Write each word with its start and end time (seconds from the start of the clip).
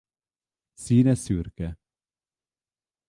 Színe 0.73 1.15
szürke. 1.15 1.77